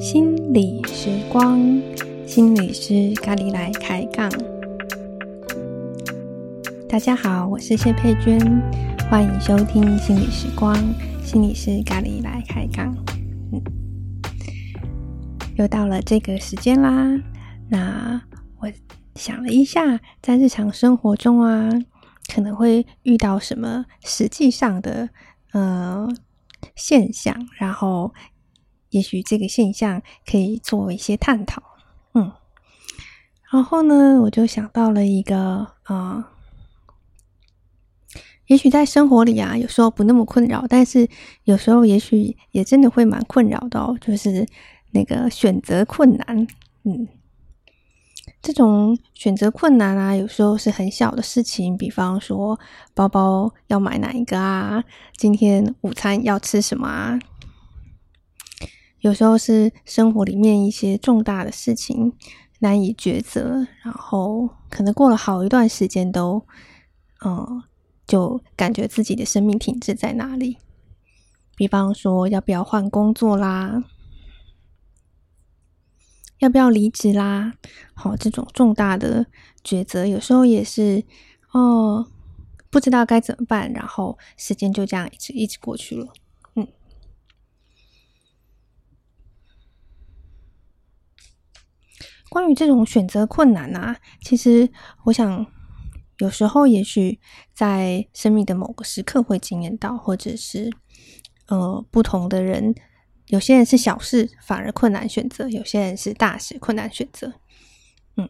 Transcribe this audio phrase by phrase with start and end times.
[0.00, 1.60] 心理时光，
[2.26, 4.30] 心理师咖喱来开杠。
[6.88, 8.38] 大家好，我是谢佩娟，
[9.10, 10.76] 欢迎收听心理时光，
[11.24, 12.94] 心理师咖喱来开杠。
[13.52, 13.62] 嗯，
[15.56, 17.20] 又到了这个时间啦。
[17.68, 18.20] 那
[18.60, 18.70] 我
[19.14, 21.70] 想了一下，在日常生活中啊，
[22.32, 25.08] 可能会遇到什么实际上的
[25.52, 26.08] 呃
[26.74, 28.12] 现象，然后。
[28.90, 31.60] 也许这个现象可以作为一些探讨，
[32.12, 32.30] 嗯，
[33.50, 36.24] 然后呢，我就想到了一个啊、呃，
[38.46, 41.08] 也许在生活里啊，有时候不那么困扰，但是
[41.42, 44.46] 有时候也许也真的会蛮困扰的哦，就是
[44.92, 46.46] 那个选择困难，
[46.84, 47.08] 嗯，
[48.44, 52.60] 这种选择困难啊，有时候是很小的事情，比方说
[52.92, 54.84] 包包要买哪一个啊，
[55.16, 57.18] 今天午餐要吃什么啊。
[59.00, 62.12] 有时候是生活里面一些重大的事情
[62.58, 66.44] 难以抉择，然后可能过了好一段时间都，
[67.24, 67.62] 嗯，
[68.06, 70.58] 就感觉自己的生命停滞在哪里。
[71.56, 73.84] 比方说，要不要换工作啦？
[76.44, 77.54] 要不要离职啦？
[77.94, 79.24] 好，这种重大的
[79.64, 81.02] 抉择，有时候也是，
[81.52, 82.06] 哦，
[82.70, 86.12] 不知道该怎么办，然后时间就这样一直一直过去了。
[86.54, 86.68] 嗯
[92.28, 94.68] 关于这种选择困难啊，其实
[95.04, 95.46] 我想，
[96.18, 97.18] 有时候也许
[97.54, 100.70] 在生命的某个时刻会经验到，或者是
[101.46, 102.74] 呃不同的人，
[103.28, 107.32] 有些人是小事反而困难选择，有些人是大事困难选择。
[108.16, 108.28] 嗯，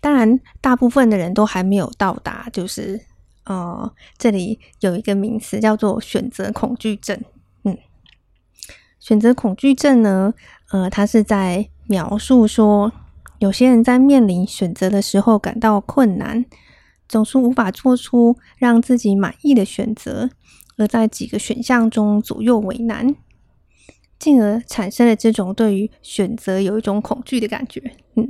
[0.00, 3.00] 当然，大部分的人都还没有到达，就是
[3.44, 7.18] 呃，这里有一个名词叫做选择恐惧症。
[7.64, 7.76] 嗯，
[9.00, 10.34] 选择恐惧症呢？
[10.70, 12.92] 呃，他是在描述说，
[13.38, 16.44] 有些人在面临选择的时候感到困难，
[17.08, 20.28] 总是无法做出让自己满意的选择，
[20.76, 23.14] 而在几个选项中左右为难，
[24.18, 27.96] 进而产生了这种对于选择有一种恐惧的感觉。
[28.14, 28.28] 嗯，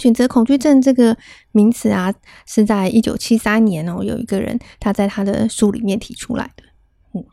[0.00, 1.16] 选择恐惧症这个
[1.52, 2.12] 名词啊，
[2.46, 6.64] 是在一九七三年哦，有一个人他在他的书里面提出来的。
[7.14, 7.24] 嗯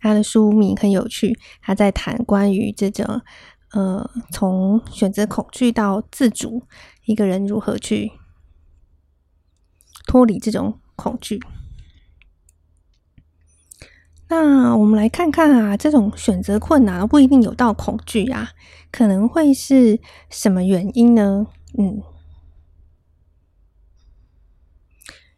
[0.00, 3.20] 他的书名很有趣，他在谈关于这种
[3.70, 6.66] 呃，从选择恐惧到自主，
[7.04, 8.10] 一个人如何去
[10.06, 11.40] 脱离这种恐惧。
[14.28, 18.50] 那我们来看看啊，这种选择困难不一定有到恐惧啊，
[18.90, 21.46] 可能会是什么原因呢？
[21.78, 22.02] 嗯，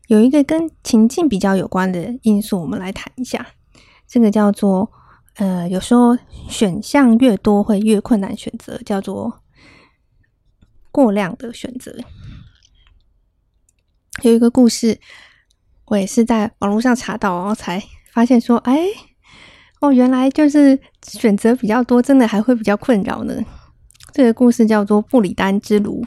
[0.07, 3.47] 有一个跟情境比较有关的因素，我们来谈一下。
[4.07, 4.93] 这个叫做
[5.37, 6.17] 呃，有时候
[6.49, 9.41] 选项越多会越困难选择，叫做
[10.93, 11.99] 过量的选择。
[14.31, 14.99] 有一个故事，
[15.87, 18.87] 我也是在网络上查到，然后才发现说，哎，
[19.81, 23.43] 哦，原来就是选择比较多，真的还会比较困扰呢。
[24.13, 26.05] 这个故事叫做布里丹之炉，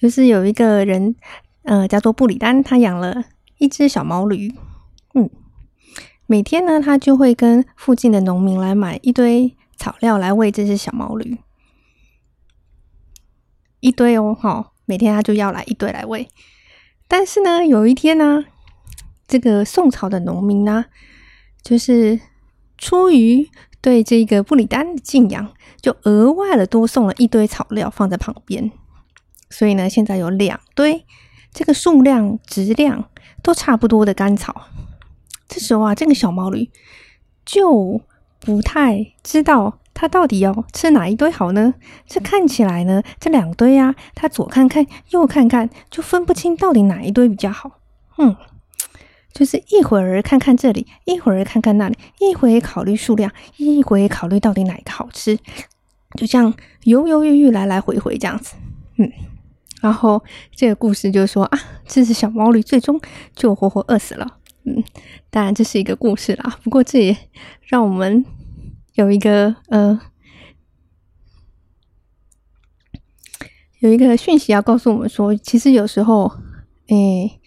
[0.00, 1.14] 就是有一个人，
[1.62, 3.24] 呃，叫做布里丹，他养了
[3.58, 4.52] 一只小毛驴，
[5.14, 5.30] 嗯。
[6.28, 11.38] 每天呢，他就会跟附近的农民来买一堆草料来喂这只小毛驴，
[13.78, 16.28] 一堆哦，好，每天他就要来一堆来喂。
[17.08, 18.44] 但是呢，有一天呢，
[19.28, 20.86] 这个送草的农民呢，
[21.62, 22.20] 就是
[22.76, 23.48] 出于
[23.80, 28.70] 对这个布里丹的敬仰，就额外的多送了一堆草料放在旁边。
[29.50, 31.04] 所以呢，现在有两堆，
[31.52, 33.08] 这个数量、质量
[33.42, 34.66] 都差不多的干草。
[35.48, 36.68] 这时候啊，这个小毛驴
[37.44, 38.00] 就
[38.40, 41.72] 不太知道它到底要吃哪一堆好呢？
[42.06, 47.80] 这看起来呢，这两堆啊，它左看看右看看，就分不清到底哪一堆比较好。
[48.18, 48.36] 嗯，
[49.32, 55.34] 就是一会儿看看这里，一会儿看看那里，一会儿考虑数量，一会儿考虑到底哪一个好吃，
[56.18, 56.52] 就这样
[56.84, 58.54] 犹犹豫豫，来来回回这样子。
[58.98, 59.10] 嗯，
[59.80, 60.22] 然后
[60.54, 63.00] 这个故事就说啊，这只小毛驴最终
[63.34, 64.36] 就活活饿死了。
[64.64, 64.84] 嗯，
[65.30, 66.58] 当然这是一个故事啦。
[66.62, 67.16] 不过这也
[67.62, 68.24] 让我们
[68.96, 70.00] 有一个呃，
[73.78, 76.32] 有一个讯息要告诉我们说，其实有时候，
[76.88, 77.40] 诶，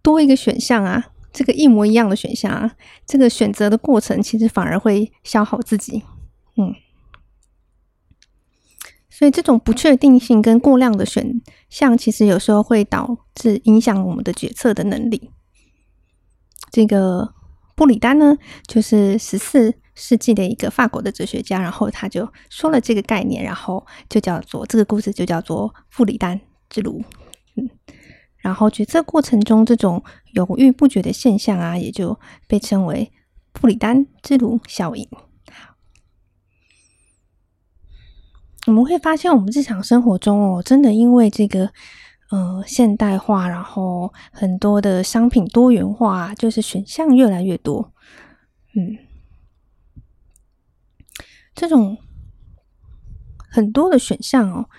[0.00, 6.04] 多一个选项啊，这个一模一样的选项啊，这个选择的过程其实反而会消耗自己。
[6.56, 6.72] 嗯，
[9.10, 15.32] 所以这种不确定性跟过量的选项，其实有时候会导致影响我们的决策的能力。
[16.70, 17.34] 这个
[17.74, 18.38] 布里丹呢，
[18.68, 26.40] 就是十四世纪的一个法国的哲学家，然后他就说了这个概念，然后就叫做这个故事就叫做布里丹
[26.70, 27.02] 之炉。
[27.56, 27.68] 嗯，
[28.36, 30.04] 然后决策过程中这种
[30.34, 33.10] 犹豫不决的现象啊，也就被称为
[33.52, 35.08] 布里丹之炉效应。
[38.66, 41.70] 我们会发现，我们日常生活中哦，真的因为这个
[42.30, 47.92] 呃现代化，然后很多的商品多元化，就是选项越来越多。
[48.76, 48.98] 嗯，
[51.58, 51.98] 这种
[53.50, 54.70] 很多的选项哦，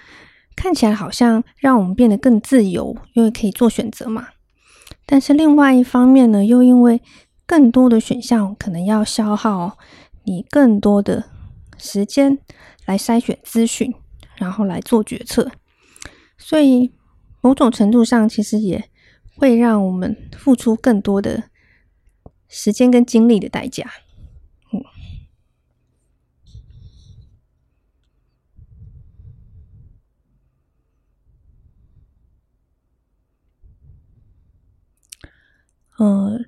[0.56, 4.30] 看起来好像让我们变得更自由，因为可以做选择嘛。
[5.06, 7.02] 但是另外一方面呢，又因为
[7.46, 9.78] 更多的选项可能要消耗
[10.24, 11.26] 你更多的
[11.78, 12.40] 时间。
[12.86, 13.94] 来筛选资讯，
[14.38, 15.52] 然后来做决策，
[16.40, 16.92] 所以
[17.40, 18.90] 某种程度上，其实也
[19.36, 21.44] 会让我们付出更多的
[22.48, 23.88] 时间跟精力的代价。
[24.74, 24.84] 嗯，
[36.00, 36.40] 呃。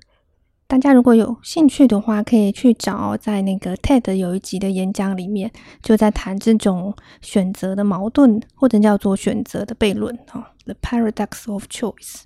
[0.68, 5.52] 大家如果有兴趣的话，可以去找在那个 TED 有一集的演讲里面，
[5.82, 12.22] 就在谈这种选择的矛盾，或者叫做选择的悖论哈，The Paradox of Choice。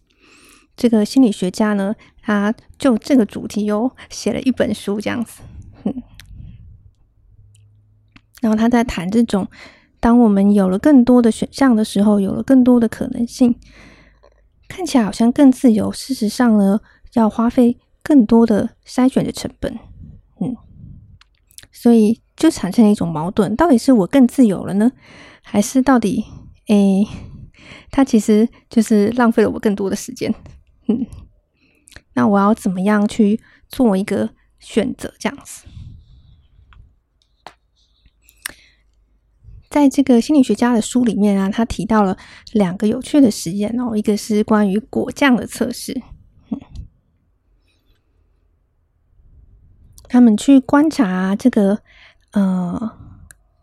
[0.77, 5.43] 这个心理学家呢，他就这个主题又写了一本书这样子，
[5.83, 5.93] 嗯。
[8.41, 9.49] 然后他在谈这种，
[9.99, 13.59] 当我们有了更多的选项的时候，有了更多的可能性，
[14.69, 16.81] 看起来好像更自由，事实上呢，
[17.19, 17.79] 要花费。
[18.09, 19.77] 更多的筛选的成本，
[20.41, 20.57] 嗯，
[21.73, 24.93] 所以就产生了一种矛盾：到底是我更自由了呢，
[25.43, 26.25] 还是到底，
[26.69, 27.05] 诶，
[27.91, 30.33] 它其实就是浪费了我更多的时间，
[30.87, 31.05] 嗯，
[32.13, 34.31] 那我要怎么样去做一个
[34.61, 35.13] 选择？
[35.19, 35.65] 这样子，
[39.69, 42.17] 在这个心理学家的书里面啊，他提到了
[42.53, 46.01] 两个有趣的实验哦，一个是关于果酱的测试。
[50.09, 51.81] 他们去观察这个，
[52.33, 52.93] 呃，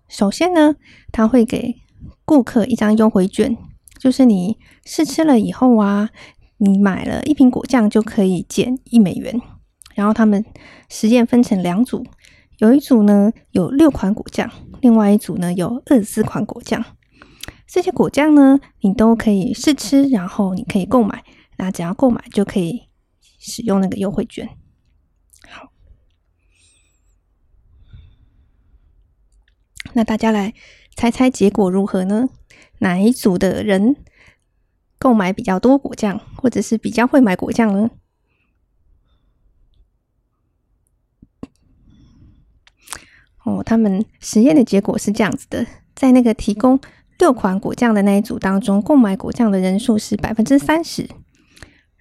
[0.07, 0.75] 首先呢，
[1.11, 1.75] 他会给
[2.25, 3.57] 顾客一张优惠券，
[3.99, 6.09] 就是你试吃了以后啊，
[6.57, 9.41] 你买了一瓶果酱就可以减一美元。
[9.95, 10.43] 然后他们
[10.89, 12.03] 实验分成两组，
[12.57, 14.49] 有一组呢有六款果酱，
[14.81, 16.83] 另外一组呢有二十四款果酱。
[17.67, 21.23] 这些果酱呢，你都可以试吃，然后你可以购买，
[21.57, 22.83] 那只要购买就可以
[23.39, 24.49] 使用那个优惠券。
[29.91, 30.53] 那大家来
[30.95, 32.29] 猜猜结果如何呢？
[32.79, 33.95] 哪一组的人
[34.97, 37.91] 购买比较多果酱，或者是比较会买果酱呢？
[43.43, 46.79] 哦，他们实验的结果是这样子的：在那个提供
[47.19, 51.05] 六款果酱的那一组当中，购买果酱的人数是百分之三十；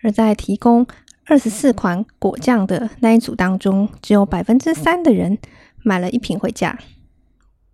[0.03, 0.87] 而在提供
[1.27, 5.39] 二十四款果酱的那一组当中，只有百分之三的人
[5.83, 6.79] 买了一瓶回家。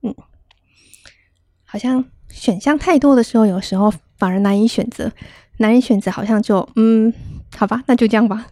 [0.03, 0.15] 嗯，
[1.65, 5.13] 好像选项太多的时候，有时候反而难以选择，
[5.59, 7.13] 难以选择，好像就嗯，
[7.57, 8.47] 好吧，那就这样吧。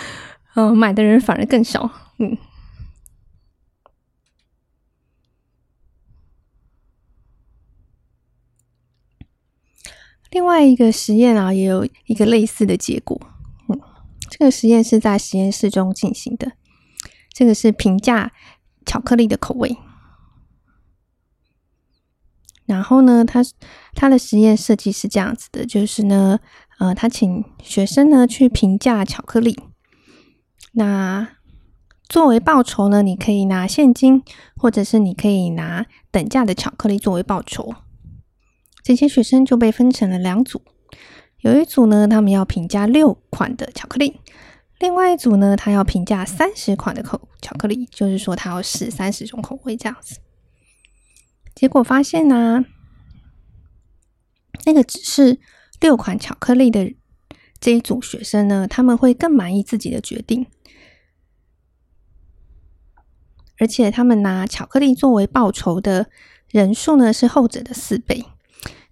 [0.54, 1.90] 嗯、买的人反而更少。
[2.18, 2.36] 嗯，
[10.30, 13.18] 另外一个实验啊，也有一个类似的结果。
[13.68, 13.80] 嗯，
[14.28, 16.52] 这个实验是在实验室中进行的，
[17.32, 18.32] 这个是评价
[18.84, 19.76] 巧克力的口味。
[22.70, 23.42] 然后呢，他
[23.94, 26.38] 他的实验设计是这样子的，就是呢，
[26.78, 29.58] 呃，他请学生呢去评价巧克力。
[30.74, 31.28] 那
[32.08, 34.22] 作为报酬呢，你可以拿现金，
[34.56, 37.74] 或者是你可以拿等价的巧克力作为报酬。
[38.84, 40.62] 这些学生就被分成了两组，
[41.40, 44.20] 有一组呢，他们要评价六款的巧克力；
[44.78, 50.20] 另外一组呢，他要评价三十款的口巧克力，就是说他要试三十种口味这样子。
[51.54, 52.64] 结果发现呢、
[54.64, 55.38] 那个只是
[55.80, 56.94] 六款巧克力的
[57.58, 60.46] 这一组学生呢，他们会更满意自己的决定，
[63.58, 66.08] 而且他们拿巧克力作为报酬的
[66.48, 68.24] 人数呢，是后者的四倍。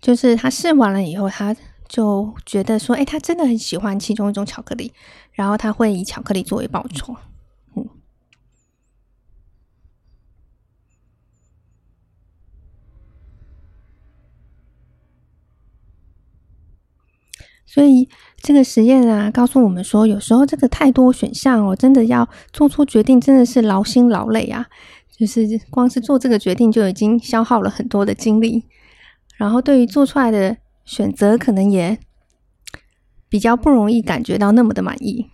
[0.00, 1.56] 就是他试完了以后，他
[1.88, 4.92] 就觉得说，哎，他真的很喜欢其中一种巧克力，
[5.32, 7.16] 然后他会以巧克力作为报酬。
[17.70, 18.08] 所以
[18.38, 24.66] 这个实验啊，告诉我们说，有时候这个太多选项哦，真的要做出决定，真的是劳心劳累啊。
[25.14, 28.64] 就是光是做这个决定就已经消耗了很多的精力，
[29.36, 30.56] 然后对于做出来的
[30.86, 31.98] 选择，可能也
[33.28, 35.26] 比较不容易感觉到那么的满意。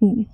[0.00, 0.26] 嗯。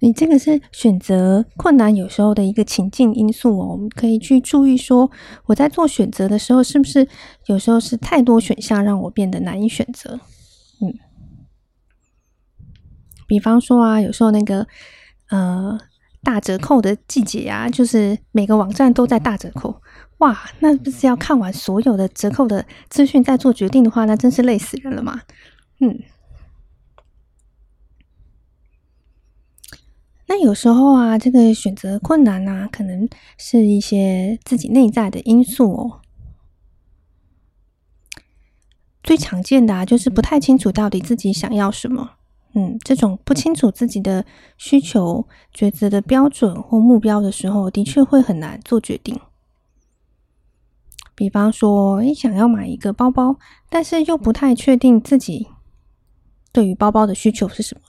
[0.00, 5.10] 你这个是选择困难有时候的一个情境因素哦，我们可以去注意说，
[5.46, 7.08] 我在做选择的时候，是不是
[7.46, 10.20] 有时候是太多选项让我变得难以选择？
[10.82, 10.92] 嗯，
[13.26, 14.66] 比方说啊，有时候那个
[15.30, 15.78] 呃
[16.22, 19.80] 大折扣的季节啊，就是每个网站都在大折扣，
[20.18, 25.22] 哇，那不是要看完所有的折扣的资讯再做决定的话，那真是累死人了嘛，
[25.80, 25.98] 嗯。
[30.28, 36.00] 那有时候啊，这个选择困难啊，可能是一些自己内在的因素哦。
[39.02, 42.12] 最常见的啊，就是不太清楚到底自己想要什么。
[42.54, 44.24] 嗯，这种不清楚自己的
[44.56, 49.20] 需求、抉择的标准或目标的时候，的确会很难做决定。
[51.14, 53.36] 比方说，你想要买一个包包，
[53.68, 55.46] 但是又不太确定自己
[56.50, 57.82] 对于包包的需求是什么。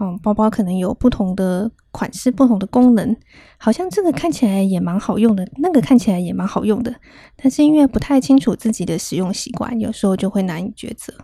[0.00, 3.16] 嗯，包包可能有不同的款式、不同的功能，
[3.58, 6.94] 好像这个看起来也蛮好用的，那个看起来也蛮好用的，
[7.36, 11.14] 但是因为不太清楚自己的使用习惯，有时候就会难以抉择。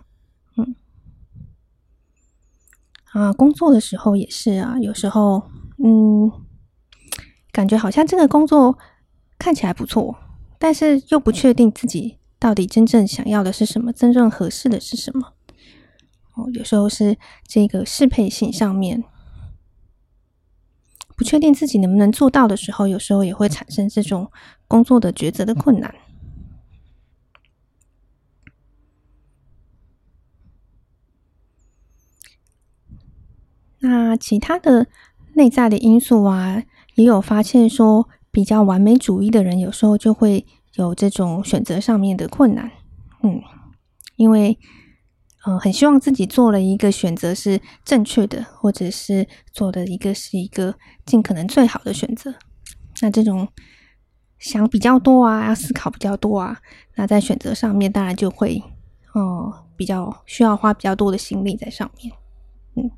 [0.55, 0.73] 嗯，
[3.11, 5.43] 啊，工作的时候也是啊，有时候
[5.83, 6.31] 嗯，
[7.51, 8.77] 感觉好像这个工作
[9.37, 10.15] 看起来不错，
[10.57, 15.33] 但是又不确定自己到底真正想要的是什么，真正合适的是什么。
[16.33, 19.03] 哦，有时候是这个适配性上面
[21.15, 24.31] 不确定自己能不能做到的时候，有时候也会产生这种
[24.67, 25.93] 工作的抉择的困难。
[33.79, 34.87] 那其他的
[35.33, 36.63] 内在的因素啊，
[36.95, 40.45] 也有发现说，比较完美主义的人，有时候就会
[40.75, 42.71] 有这种选择上面的困难。
[43.21, 43.41] 嗯，
[44.15, 44.57] 因为。
[45.43, 52.35] 嗯，很希望自己做了一个选择是正确的，或者是做的一个是一个尽可能最好的选择。
[53.01, 53.47] 那这种
[54.37, 56.59] 想比较多啊，要思考比较多啊，
[56.95, 58.61] 那在选择上面当然就会，
[59.15, 62.13] 嗯，比较需要花比较多的心力在上面。
[62.75, 62.91] 嗯，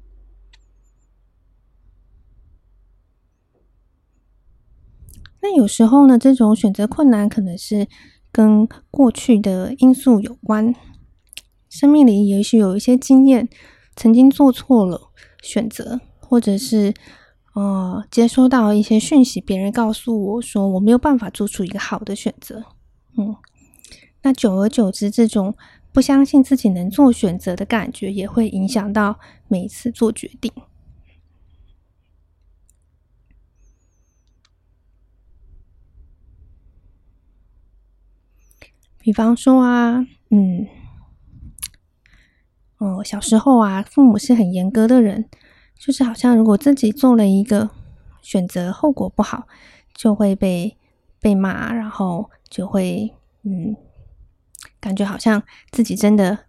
[5.42, 7.88] 那有时候呢，这种选择困难可能是
[8.34, 10.76] 跟过去的因素有关。
[11.74, 13.50] 生命里也许有一些经验，
[13.96, 15.10] 曾经做错了
[15.42, 16.94] 选择，或者是
[17.56, 22.64] 呃接收到一些讯息，别人告诉我说我没有办法做出一个好的选择。
[23.18, 23.36] 嗯，
[24.22, 25.56] 那久而久之，这种
[25.92, 30.54] 不相信自己能做选择的感觉，也会影响到每一次做决定。
[39.00, 40.68] 比方说啊，嗯。
[42.84, 45.30] 哦，小时候啊，父母是很严格的人，
[45.80, 47.70] 就是好像如果自己做了一个
[48.22, 49.48] 选择，后果不好，
[49.94, 50.76] 就会被
[51.22, 53.14] 被骂，然后就会
[53.44, 53.74] 嗯，
[54.82, 56.40] 感觉好像自己真的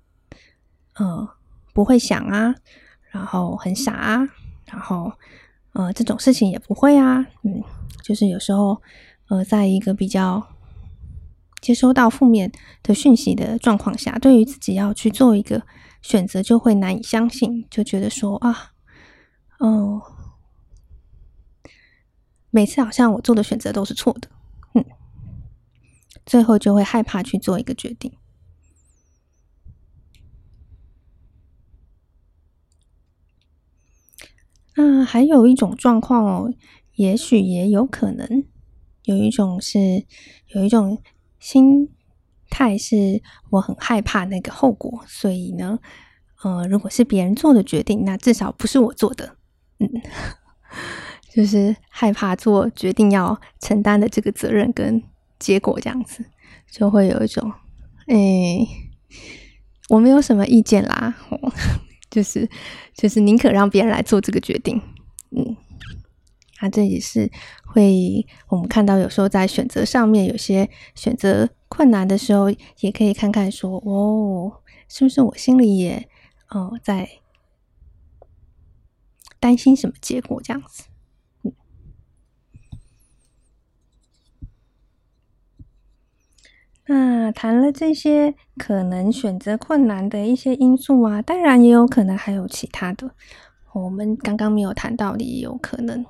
[0.97, 1.29] 呃
[1.73, 2.57] 不会想啊，
[3.13, 4.29] 然后很傻啊，
[4.67, 5.13] 然后
[5.75, 7.63] 呃这种事情也不会啊，嗯，
[8.03, 8.83] 就是有时候
[9.29, 10.45] 呃在一个比较
[11.61, 12.51] 接收到负面
[12.83, 15.63] 的讯息的状况下，对于自己要去做一个。
[16.05, 18.73] 选择就会难以相信，就觉得说啊，
[19.59, 20.03] 哦，
[22.51, 24.29] 每次好像我做的选择都是错的，
[24.75, 24.85] 嗯，
[26.27, 28.13] 最后就会害怕去做一个决定。
[34.77, 36.53] 那还有一种状况哦，
[36.97, 38.45] 也许也有可能，
[39.05, 40.05] 有一种是
[40.49, 41.03] 有一种
[41.39, 41.89] 心。
[42.51, 45.79] 态是我很害怕那个后果，所以呢，
[46.43, 49.37] 呃，如果是别人做的决定，那至少不是我做的，
[49.81, 49.89] 嗯，
[51.33, 55.03] 就是害怕做决定要承担的这个责任跟
[55.39, 56.25] 结果，这样子
[56.71, 57.53] 就会有一种，
[58.07, 58.17] 哎，
[59.89, 61.15] 我没有什么意见啦，
[62.11, 62.49] 就是
[62.95, 64.81] 就是宁可让别人来做这个决定，
[65.31, 65.57] 嗯。
[66.61, 67.31] 啊这也是
[67.67, 72.51] 会我们看到，有时候在选择上面有些选择困难的时候，
[72.81, 76.09] 也可以看看说，哦，是不是我心里也
[76.51, 77.09] 哦在
[79.41, 80.85] 担心什么结果这样子。
[86.87, 93.11] 那谈了这些可能选择困难的一些因素啊，当然也有可能还有其他的，
[93.73, 96.07] 我们刚刚没有谈到的也有可能。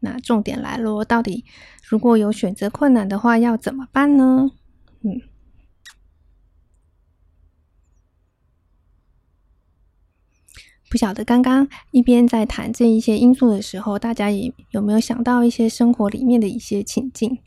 [0.00, 1.44] 那重点来了，到底
[1.82, 4.50] 如果有选择困难的话，要怎么办呢？
[5.02, 5.20] 嗯，
[10.90, 17.38] 不晓得刚刚一边在谈这一些因素的时候，大家也有没有想到一些生活里面的一些情境？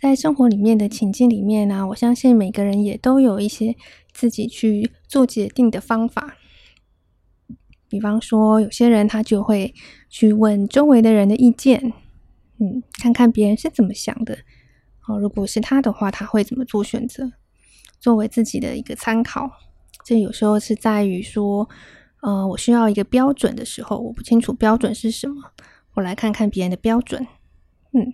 [0.00, 3.76] 在生活里面的情境里面呢、我相信每个人也都有一些
[4.12, 6.38] 自己去做决定的方法。
[7.86, 9.74] 比方说，有些人他就会
[10.08, 11.92] 去问周围的人的意见，
[12.58, 14.38] 嗯，看看别人是怎么想的。
[15.18, 17.32] 如果是他的话，他会怎么做选择，
[17.98, 19.50] 作为自己的一个参考。
[20.04, 21.68] 这有时候是在于说，
[22.22, 25.52] 呃，我需要一个标准的时候，我不清楚标准是什么，
[25.94, 27.26] 我来看看别人的标准，
[27.92, 28.12] 嗯。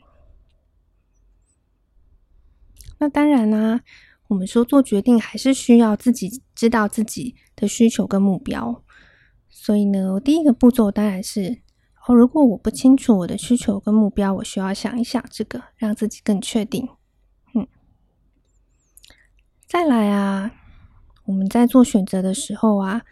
[2.98, 3.82] 那当然啦、
[4.28, 8.82] 我们说做决定还是需要自己知道自己的需求跟目标。
[9.50, 11.58] 所以呢，我第一个步骤当然是
[12.06, 16.88] 哦，如果我不清楚我的需求跟目标，我需要想一想这个，让自己更确定。
[17.54, 17.66] 嗯，
[19.66, 20.52] 再来啊，
[21.24, 23.02] 我们在做选择的时候啊，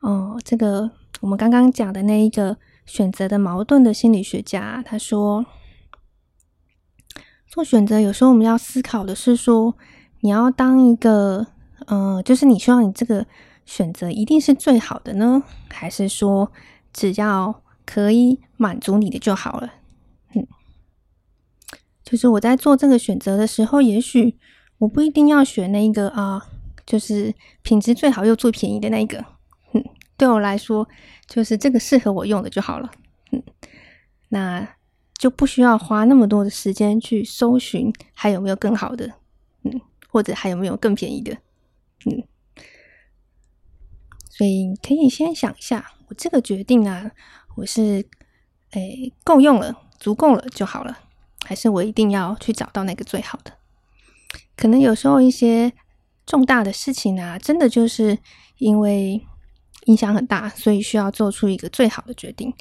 [0.00, 2.56] 哦，这个我们刚刚讲的那一个
[2.86, 5.46] 选择的矛盾的心理学家，他说。
[7.52, 9.76] 做选择，有时候我们要思考的是说，
[10.20, 11.48] 你要当一个，
[11.86, 13.26] 呃，就是你希望你这个
[13.66, 16.52] 选择一定是最好的呢，还是说
[16.92, 19.72] 只要可以满足你的就好了？
[20.34, 20.46] 嗯，
[22.04, 24.38] 就是我在做这个选择的时候，也许
[24.78, 26.46] 我不一定要选那一个啊，
[26.86, 29.18] 就是品质最好又最便宜的那一个。
[29.72, 29.84] 嗯，
[30.16, 30.86] 对我来说，
[31.26, 32.90] 就是这个适合我用的就好了。
[33.32, 33.42] 嗯，
[34.28, 34.76] 那。
[35.20, 39.06] 就不需要花那么多的时间去搜寻还有没有更好的，
[39.64, 41.36] 嗯，或者还有没有更便宜的，
[42.06, 42.24] 嗯，
[44.30, 47.10] 所以可以先想一下，我这个决定啊，
[47.60, 48.04] 我是
[48.70, 50.98] 诶够用了，足够了就好了，
[51.44, 53.52] 还是我一定要去找到那个最好的？
[54.56, 55.72] 可能有时候一些
[56.24, 58.18] 重大的事情啊，真的就是
[58.58, 59.20] 因为
[59.84, 62.52] 影响很大，所以需要做出一个最好的决定，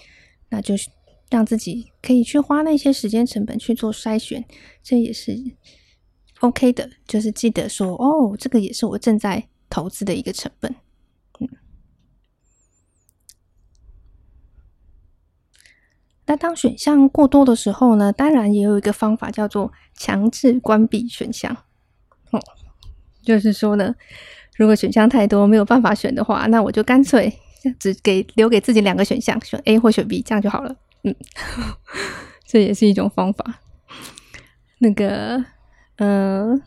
[0.49, 0.89] 那就是。
[1.31, 4.43] 让自己可以去花那些时间成本去做筛选，
[4.81, 5.37] 这也是
[6.39, 6.89] OK 的。
[7.05, 10.75] 就是记得说，哦，这个也是我正在投资的一个成本。
[16.29, 21.51] 那当选项过多的时候呢，当然也有一个方法叫做强制关闭选项。
[22.29, 22.39] 哦，
[23.23, 23.95] 就是说呢，
[24.55, 27.35] 如果选项太多没有办法选的话，那我就干脆
[27.79, 30.75] 只给留给自己两个选项，选 A 或选 B，这样就好了。
[31.03, 31.15] 嗯，
[32.45, 33.61] 这也是一种方法。
[34.77, 35.43] 那个，
[35.95, 36.61] 嗯、呃，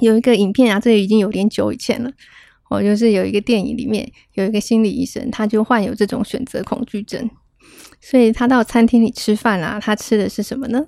[0.00, 2.10] 有一个影片啊，这已经有点久以前了。
[2.70, 7.30] 哦，就是有一个电影里面有一个心理医生，他就患有这种选择恐惧症，
[8.02, 10.84] 所以他到餐厅里吃饭啊，他吃的是什么呢？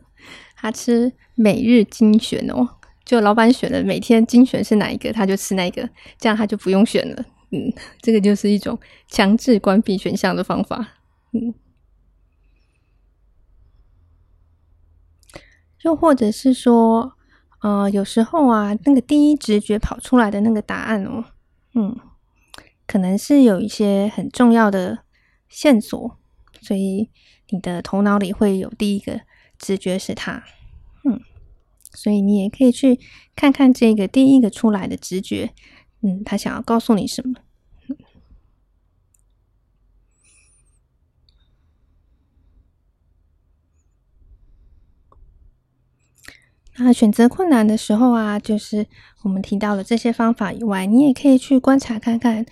[0.57, 2.69] 他吃每日精选哦，
[3.05, 7.25] 就老板选的每天精选是哪一个，他就吃哪一个，这样他就不用选了。
[7.53, 7.73] 嗯，
[8.03, 10.89] 这个就是一种强制关闭选项的方法。
[11.33, 11.55] 嗯。
[15.83, 17.13] 又或者是说，
[17.61, 21.27] 呃，有时候啊，那个第一直觉跑出来的那个答案哦，
[21.75, 21.97] 嗯，
[22.87, 25.01] 可能是有一些很重要的
[25.49, 26.19] 线索，
[26.65, 27.11] 所以
[27.51, 29.21] 你的头脑里会有第一个
[29.59, 30.43] 直觉是它，
[31.05, 31.21] 嗯，
[31.93, 32.99] 所以你也可以去
[33.37, 35.53] 看看这个第一个出来的直觉，
[36.01, 37.35] 嗯，他想要告诉你什么。
[46.77, 48.89] 那选择困难的时候啊，就是
[49.23, 52.45] 我们提到了这些方法以外，你也可以去观察看看，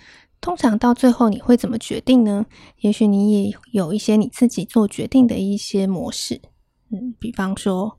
[0.43, 2.45] 通常到最后你会怎么决定呢？
[2.81, 6.41] 也许你也有一些你自己做决定的一些模式，
[6.91, 7.97] 嗯，比方说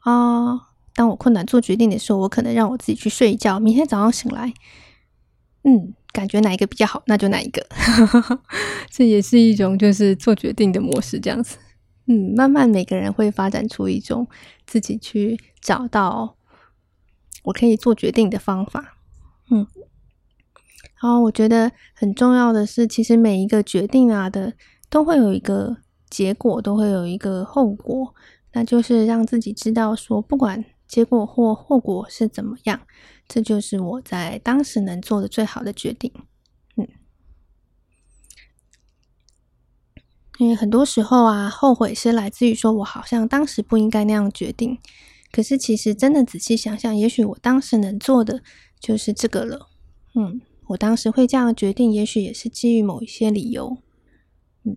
[0.00, 4.52] 啊，当我困难做决定的时候，我可能让我自己去睡一觉，明天早上醒来，
[5.62, 7.64] 嗯，感觉哪一个比较好，那就哪一个，
[8.90, 11.56] 这也是一种就是做决定的模式，这样子。
[12.08, 14.26] 嗯，慢慢每个人会发展出一种
[14.66, 16.36] 自己去找到
[17.44, 18.96] 我可以做决定的方法。
[19.52, 19.64] 嗯，
[21.00, 24.54] 然后我觉得很重要的是，其实每一个决定啊的
[24.88, 25.76] 都会有一个
[26.08, 28.14] 结果，都会有一个后果，
[28.52, 32.80] 那就是让自己知道说，不管结果或后果是怎么样，
[33.28, 36.12] 这就是我在当时能做的最好的决定。
[36.76, 36.86] 嗯
[40.38, 44.78] 因为很多时候啊，后悔是来自于说我好像当时不应该那样决定，
[45.32, 48.42] 可是其实真的仔细想想，也许我当时能做的
[48.78, 49.68] 就是这个了。
[50.14, 53.78] 嗯，我当时会这样决定，也许也是基于某一些理由。
[54.64, 54.76] 嗯，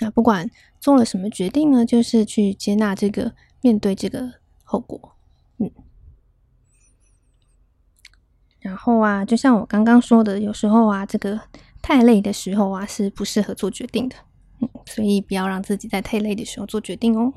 [0.00, 5.16] 那不管做了什么决定呢，就是去接纳这个，面对这个后果。
[5.58, 5.70] 嗯，
[8.58, 11.40] 然后啊，就像我刚刚说的，有时候啊，这个
[11.80, 14.16] 太累的时候啊，是不适合做决定的。
[14.60, 17.32] 嗯，所以不要让自己在太累的时候做决定哦。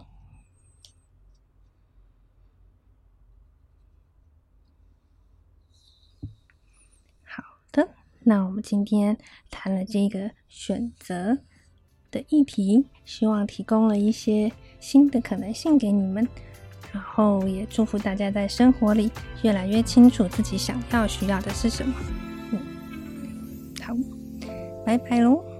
[8.24, 9.18] 那我们今天
[9.50, 11.38] 谈了这个选择
[12.12, 16.28] 的议题，希望提供了一些新的可能性给你们，
[16.92, 19.12] 然后也祝福大家在生活里
[19.44, 21.94] 越来越清楚自己想要需要的是什么。
[22.52, 22.60] 嗯，
[23.82, 23.96] 好，
[24.86, 25.51] 拜拜喽。